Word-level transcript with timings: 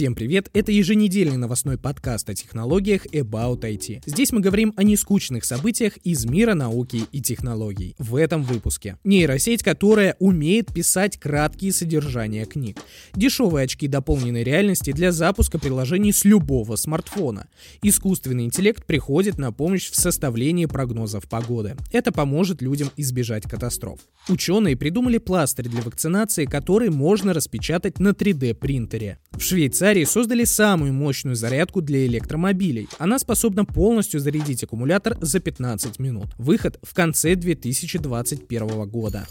Всем 0.00 0.14
привет! 0.14 0.48
Это 0.54 0.72
еженедельный 0.72 1.36
новостной 1.36 1.76
подкаст 1.76 2.30
о 2.30 2.34
технологиях 2.34 3.04
About 3.08 3.60
IT. 3.60 4.04
Здесь 4.06 4.32
мы 4.32 4.40
говорим 4.40 4.72
о 4.78 4.82
нескучных 4.82 5.44
событиях 5.44 5.98
из 5.98 6.24
мира 6.24 6.54
науки 6.54 7.02
и 7.12 7.20
технологий. 7.20 7.94
В 7.98 8.16
этом 8.16 8.42
выпуске. 8.42 8.96
Нейросеть, 9.04 9.62
которая 9.62 10.16
умеет 10.18 10.72
писать 10.72 11.18
краткие 11.18 11.74
содержания 11.74 12.46
книг. 12.46 12.78
Дешевые 13.14 13.64
очки 13.64 13.88
дополненной 13.88 14.42
реальности 14.42 14.92
для 14.92 15.12
запуска 15.12 15.58
приложений 15.58 16.14
с 16.14 16.24
любого 16.24 16.76
смартфона. 16.76 17.48
Искусственный 17.82 18.46
интеллект 18.46 18.86
приходит 18.86 19.36
на 19.36 19.52
помощь 19.52 19.90
в 19.90 19.96
составлении 19.96 20.64
прогнозов 20.64 21.28
погоды. 21.28 21.76
Это 21.92 22.10
поможет 22.10 22.62
людям 22.62 22.90
избежать 22.96 23.42
катастроф. 23.42 24.00
Ученые 24.30 24.78
придумали 24.78 25.18
пластырь 25.18 25.68
для 25.68 25.82
вакцинации, 25.82 26.46
который 26.46 26.88
можно 26.88 27.34
распечатать 27.34 27.98
на 27.98 28.10
3D 28.10 28.54
принтере. 28.54 29.18
В 29.32 29.42
Швейцарии 29.42 29.89
создали 30.04 30.44
самую 30.44 30.92
мощную 30.92 31.36
зарядку 31.36 31.80
для 31.82 32.06
электромобилей. 32.06 32.88
Она 32.98 33.18
способна 33.18 33.64
полностью 33.64 34.20
зарядить 34.20 34.64
аккумулятор 34.64 35.16
за 35.20 35.40
15 35.40 35.98
минут. 35.98 36.28
Выход 36.38 36.78
в 36.82 36.94
конце 36.94 37.34
2021 37.34 38.88
года. 38.88 39.26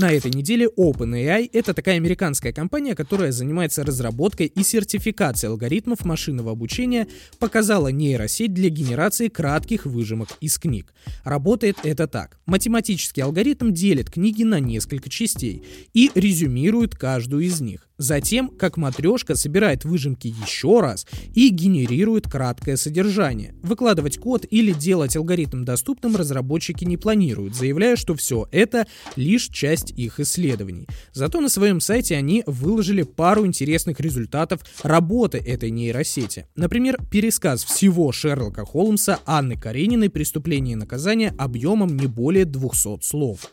На 0.00 0.12
этой 0.12 0.30
неделе 0.30 0.66
OpenAI— 0.78 1.50
это 1.52 1.74
такая 1.74 1.96
американская 1.96 2.54
компания, 2.54 2.94
которая 2.94 3.32
занимается 3.32 3.84
разработкой 3.84 4.46
и 4.46 4.62
сертификацией 4.62 5.50
алгоритмов 5.50 6.06
машинного 6.06 6.52
обучения, 6.52 7.06
показала 7.38 7.88
нейросеть 7.88 8.54
для 8.54 8.70
генерации 8.70 9.28
кратких 9.28 9.84
выжимок 9.84 10.30
из 10.40 10.58
книг. 10.58 10.94
Работает 11.22 11.76
это 11.84 12.06
так. 12.06 12.38
Математический 12.46 13.22
алгоритм 13.22 13.74
делит 13.74 14.10
книги 14.10 14.42
на 14.42 14.58
несколько 14.58 15.10
частей 15.10 15.62
и 15.92 16.10
резюмирует 16.14 16.94
каждую 16.94 17.44
из 17.44 17.60
них. 17.60 17.86
Затем, 18.00 18.48
как 18.48 18.78
матрешка, 18.78 19.34
собирает 19.34 19.84
выжимки 19.84 20.26
еще 20.26 20.80
раз 20.80 21.06
и 21.34 21.50
генерирует 21.50 22.26
краткое 22.26 22.78
содержание. 22.78 23.54
Выкладывать 23.62 24.16
код 24.16 24.46
или 24.48 24.72
делать 24.72 25.16
алгоритм 25.16 25.64
доступным 25.64 26.16
разработчики 26.16 26.86
не 26.86 26.96
планируют, 26.96 27.54
заявляя, 27.54 27.96
что 27.96 28.14
все 28.14 28.48
это 28.52 28.86
лишь 29.16 29.48
часть 29.48 29.89
их 29.90 30.20
исследований. 30.20 30.86
Зато 31.12 31.40
на 31.40 31.48
своем 31.48 31.80
сайте 31.80 32.16
они 32.16 32.42
выложили 32.46 33.02
пару 33.02 33.46
интересных 33.46 34.00
результатов 34.00 34.60
работы 34.82 35.38
этой 35.38 35.70
нейросети. 35.70 36.46
Например, 36.56 36.98
пересказ 37.10 37.64
всего 37.64 38.12
Шерлока 38.12 38.64
Холмса 38.64 39.20
Анны 39.26 39.56
Карениной 39.56 40.10
«Преступление 40.10 40.72
и 40.72 40.76
наказание» 40.76 41.34
объемом 41.38 41.96
не 41.96 42.06
более 42.06 42.44
200 42.44 43.02
слов. 43.02 43.50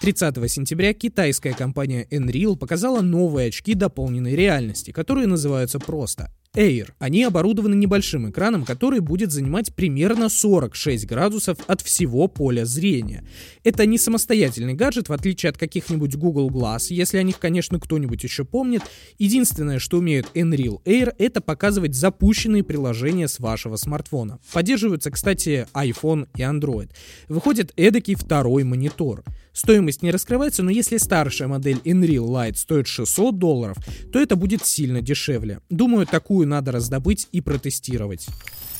30 0.00 0.50
сентября 0.50 0.94
китайская 0.94 1.52
компания 1.52 2.06
Enreal 2.10 2.56
показала 2.56 3.00
новые 3.00 3.48
очки 3.48 3.74
дополненной 3.74 4.36
реальности, 4.36 4.92
которые 4.92 5.26
называются 5.26 5.80
просто 5.80 6.32
Air. 6.54 6.90
Они 6.98 7.24
оборудованы 7.24 7.74
небольшим 7.74 8.30
экраном, 8.30 8.64
который 8.64 9.00
будет 9.00 9.32
занимать 9.32 9.74
примерно 9.74 10.28
46 10.28 11.06
градусов 11.06 11.58
от 11.66 11.80
всего 11.80 12.28
поля 12.28 12.64
зрения. 12.64 13.24
Это 13.64 13.86
не 13.86 13.98
самостоятельный 13.98 14.74
гаджет, 14.74 15.08
в 15.08 15.12
отличие 15.12 15.50
от 15.50 15.58
каких-нибудь 15.58 16.16
Google 16.16 16.50
Glass, 16.50 16.86
если 16.90 17.18
о 17.18 17.22
них, 17.22 17.38
конечно, 17.38 17.78
кто-нибудь 17.78 18.22
еще 18.24 18.44
помнит. 18.44 18.82
Единственное, 19.18 19.78
что 19.78 19.98
умеют 19.98 20.28
Enreal 20.34 20.82
Air, 20.84 21.14
это 21.18 21.40
показывать 21.40 21.94
запущенные 21.94 22.62
приложения 22.62 23.28
с 23.28 23.38
вашего 23.38 23.76
смартфона. 23.76 24.38
Поддерживаются, 24.52 25.10
кстати, 25.10 25.66
iPhone 25.74 26.28
и 26.36 26.42
Android. 26.42 26.90
Выходит 27.28 27.72
эдакий 27.76 28.14
второй 28.14 28.64
монитор. 28.64 29.24
Стоимость 29.52 30.02
не 30.02 30.12
раскрывается, 30.12 30.62
но 30.62 30.70
если 30.70 30.98
старшая 30.98 31.48
модель 31.48 31.80
Enreal 31.84 32.28
Lite 32.28 32.54
стоит 32.54 32.86
600 32.86 33.38
долларов, 33.38 33.76
то 34.12 34.20
это 34.20 34.36
будет 34.36 34.64
сильно 34.64 35.02
дешевле. 35.02 35.60
Думаю, 35.68 36.06
такую 36.06 36.37
надо 36.46 36.72
раздобыть 36.72 37.28
и 37.32 37.40
протестировать. 37.40 38.28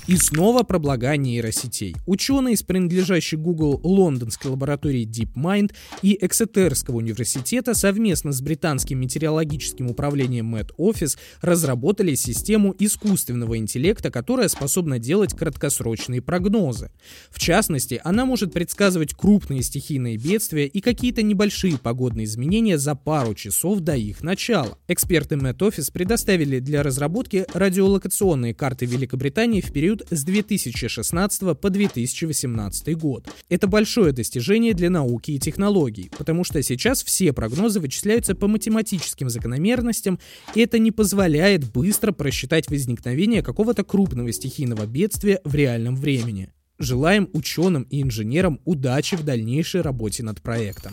И 0.08 0.16
снова 0.16 0.62
про 0.62 0.78
блага 0.78 1.14
нейросетей. 1.18 1.94
Ученые 2.06 2.54
из 2.54 2.62
принадлежащей 2.62 3.36
Google 3.36 3.78
лондонской 3.82 4.50
лаборатории 4.50 5.06
DeepMind 5.06 5.74
и 6.00 6.16
Эксетерского 6.22 6.96
университета 6.96 7.74
совместно 7.74 8.32
с 8.32 8.40
британским 8.40 8.98
метеорологическим 9.00 9.90
управлением 9.90 10.56
Met 10.56 10.70
Office 10.78 11.18
разработали 11.42 12.14
систему 12.14 12.74
искусственного 12.78 13.58
интеллекта, 13.58 14.10
которая 14.10 14.48
способна 14.48 14.98
делать 14.98 15.36
краткосрочные 15.36 16.22
прогнозы. 16.22 16.90
В 17.28 17.38
частности, 17.38 18.00
она 18.02 18.24
может 18.24 18.54
предсказывать 18.54 19.12
крупные 19.12 19.62
стихийные 19.62 20.16
бедствия 20.16 20.66
и 20.66 20.80
какие-то 20.80 21.20
небольшие 21.20 21.76
погодные 21.76 22.24
изменения 22.24 22.78
за 22.78 22.94
пару 22.94 23.34
часов 23.34 23.80
до 23.80 23.94
их 23.94 24.22
начала. 24.22 24.78
Эксперты 24.88 25.34
Met 25.34 25.58
Office 25.58 25.92
предоставили 25.92 26.60
для 26.60 26.82
разработки 26.82 27.44
радиолокационные 27.52 28.54
карты 28.54 28.86
Великобритании 28.86 29.60
в 29.60 29.70
период 29.70 29.97
период 29.98 30.06
с 30.10 30.24
2016 30.24 31.58
по 31.58 31.70
2018 31.70 32.96
год. 32.96 33.28
Это 33.48 33.66
большое 33.66 34.12
достижение 34.12 34.74
для 34.74 34.90
науки 34.90 35.32
и 35.32 35.38
технологий, 35.38 36.10
потому 36.16 36.44
что 36.44 36.62
сейчас 36.62 37.02
все 37.02 37.32
прогнозы 37.32 37.80
вычисляются 37.80 38.34
по 38.34 38.48
математическим 38.48 39.28
закономерностям, 39.28 40.18
и 40.54 40.60
это 40.60 40.78
не 40.78 40.90
позволяет 40.90 41.70
быстро 41.72 42.12
просчитать 42.12 42.68
возникновение 42.70 43.42
какого-то 43.42 43.84
крупного 43.84 44.32
стихийного 44.32 44.86
бедствия 44.86 45.40
в 45.44 45.54
реальном 45.54 45.96
времени. 45.96 46.50
Желаем 46.78 47.28
ученым 47.32 47.82
и 47.90 48.02
инженерам 48.02 48.60
удачи 48.64 49.16
в 49.16 49.24
дальнейшей 49.24 49.80
работе 49.80 50.22
над 50.22 50.40
проектом. 50.40 50.92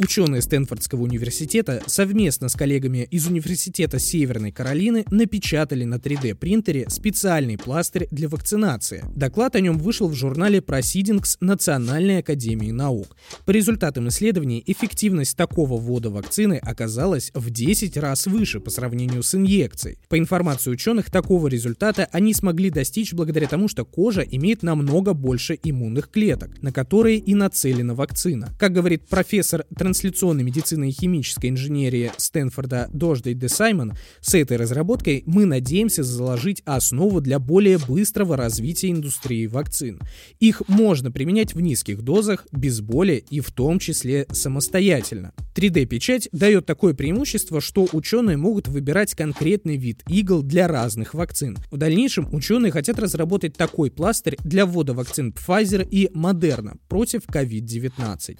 Ученые 0.00 0.42
Стэнфордского 0.42 1.02
университета 1.02 1.82
совместно 1.86 2.48
с 2.48 2.54
коллегами 2.54 3.08
из 3.10 3.26
Университета 3.26 3.98
Северной 3.98 4.52
Каролины 4.52 5.04
напечатали 5.10 5.82
на 5.82 5.96
3D 5.96 6.36
принтере 6.36 6.88
специальный 6.88 7.58
пластырь 7.58 8.06
для 8.12 8.28
вакцинации. 8.28 9.04
Доклад 9.16 9.56
о 9.56 9.60
нем 9.60 9.76
вышел 9.76 10.06
в 10.06 10.14
журнале 10.14 10.60
Proceedings 10.60 11.36
Национальной 11.40 12.18
академии 12.18 12.70
наук. 12.70 13.16
По 13.44 13.50
результатам 13.50 14.06
исследований 14.06 14.62
эффективность 14.64 15.36
такого 15.36 15.76
ввода 15.80 16.10
вакцины 16.10 16.60
оказалась 16.62 17.32
в 17.34 17.50
10 17.50 17.96
раз 17.96 18.26
выше 18.26 18.60
по 18.60 18.70
сравнению 18.70 19.24
с 19.24 19.34
инъекцией. 19.34 19.98
По 20.08 20.16
информации 20.16 20.70
ученых, 20.70 21.10
такого 21.10 21.48
результата 21.48 22.08
они 22.12 22.34
смогли 22.34 22.70
достичь 22.70 23.12
благодаря 23.14 23.48
тому, 23.48 23.66
что 23.66 23.84
кожа 23.84 24.20
имеет 24.20 24.62
намного 24.62 25.12
больше 25.12 25.58
иммунных 25.60 26.08
клеток, 26.08 26.62
на 26.62 26.72
которые 26.72 27.18
и 27.18 27.34
нацелена 27.34 27.96
вакцина. 27.96 28.50
Как 28.60 28.72
говорит 28.72 29.08
профессор 29.08 29.64
трансляционной 29.88 30.44
медицины 30.44 30.90
и 30.90 30.92
химической 30.92 31.48
инженерии 31.48 32.12
Стэнфорда 32.18 32.90
Дождей 32.92 33.32
де 33.32 33.48
Саймон, 33.48 33.94
с 34.20 34.34
этой 34.34 34.58
разработкой 34.58 35.22
мы 35.24 35.46
надеемся 35.46 36.02
заложить 36.02 36.62
основу 36.66 37.22
для 37.22 37.38
более 37.38 37.78
быстрого 37.78 38.36
развития 38.36 38.90
индустрии 38.90 39.46
вакцин. 39.46 39.98
Их 40.40 40.60
можно 40.68 41.10
применять 41.10 41.54
в 41.54 41.60
низких 41.62 42.02
дозах, 42.02 42.46
без 42.52 42.82
боли 42.82 43.24
и 43.30 43.40
в 43.40 43.50
том 43.50 43.78
числе 43.78 44.26
самостоятельно. 44.30 45.32
3D-печать 45.54 46.28
дает 46.32 46.66
такое 46.66 46.92
преимущество, 46.92 47.62
что 47.62 47.88
ученые 47.92 48.36
могут 48.36 48.68
выбирать 48.68 49.14
конкретный 49.14 49.78
вид 49.78 50.02
игл 50.06 50.42
для 50.42 50.68
разных 50.68 51.14
вакцин. 51.14 51.56
В 51.70 51.78
дальнейшем 51.78 52.28
ученые 52.34 52.72
хотят 52.72 52.98
разработать 52.98 53.56
такой 53.56 53.90
пластырь 53.90 54.36
для 54.44 54.66
ввода 54.66 54.92
вакцин 54.92 55.32
Pfizer 55.32 55.88
и 55.88 56.10
Moderna 56.14 56.76
против 56.88 57.22
COVID-19 57.26 58.38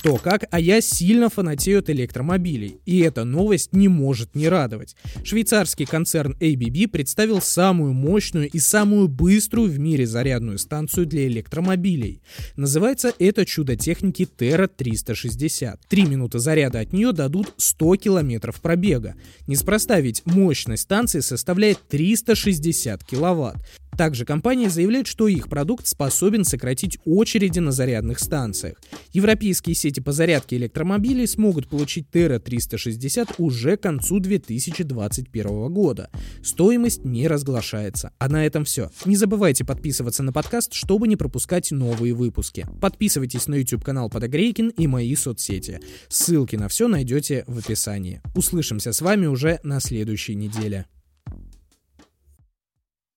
кто 0.00 0.16
как, 0.16 0.44
а 0.50 0.58
я 0.58 0.80
сильно 0.80 1.28
фанатею 1.28 1.80
от 1.80 1.90
электромобилей. 1.90 2.80
И 2.86 3.00
эта 3.00 3.24
новость 3.24 3.74
не 3.74 3.88
может 3.88 4.34
не 4.34 4.48
радовать. 4.48 4.96
Швейцарский 5.24 5.84
концерн 5.84 6.34
ABB 6.40 6.88
представил 6.88 7.42
самую 7.42 7.92
мощную 7.92 8.48
и 8.48 8.58
самую 8.58 9.08
быструю 9.08 9.70
в 9.70 9.78
мире 9.78 10.06
зарядную 10.06 10.56
станцию 10.56 11.04
для 11.04 11.26
электромобилей. 11.26 12.22
Называется 12.56 13.12
это 13.18 13.44
чудо 13.44 13.76
техники 13.76 14.26
Terra 14.38 14.70
360. 14.74 15.78
Три 15.86 16.04
минуты 16.04 16.38
заряда 16.38 16.80
от 16.80 16.94
нее 16.94 17.12
дадут 17.12 17.52
100 17.58 17.96
километров 17.96 18.58
пробега. 18.62 19.16
Неспроста 19.46 20.00
ведь 20.00 20.22
мощность 20.24 20.84
станции 20.84 21.20
составляет 21.20 21.78
360 21.88 23.04
киловатт. 23.04 23.58
Также 24.00 24.24
компания 24.24 24.70
заявляет, 24.70 25.06
что 25.06 25.28
их 25.28 25.50
продукт 25.50 25.86
способен 25.86 26.46
сократить 26.46 26.98
очереди 27.04 27.58
на 27.58 27.70
зарядных 27.70 28.18
станциях. 28.18 28.80
Европейские 29.12 29.74
сети 29.74 30.00
по 30.00 30.10
зарядке 30.10 30.56
электромобилей 30.56 31.26
смогут 31.26 31.68
получить 31.68 32.06
Terra 32.10 32.38
360 32.38 33.34
уже 33.36 33.76
к 33.76 33.82
концу 33.82 34.18
2021 34.18 35.70
года. 35.70 36.08
Стоимость 36.42 37.04
не 37.04 37.28
разглашается. 37.28 38.14
А 38.18 38.30
на 38.30 38.46
этом 38.46 38.64
все. 38.64 38.90
Не 39.04 39.16
забывайте 39.16 39.66
подписываться 39.66 40.22
на 40.22 40.32
подкаст, 40.32 40.72
чтобы 40.72 41.06
не 41.06 41.16
пропускать 41.16 41.70
новые 41.70 42.14
выпуски. 42.14 42.66
Подписывайтесь 42.80 43.48
на 43.48 43.56
YouTube 43.56 43.84
канал 43.84 44.08
Подогрейкин 44.08 44.68
и 44.78 44.86
мои 44.86 45.14
соцсети. 45.14 45.78
Ссылки 46.08 46.56
на 46.56 46.68
все 46.68 46.88
найдете 46.88 47.44
в 47.46 47.58
описании. 47.58 48.22
Услышимся 48.34 48.94
с 48.94 49.02
вами 49.02 49.26
уже 49.26 49.60
на 49.62 49.78
следующей 49.78 50.36
неделе. 50.36 50.86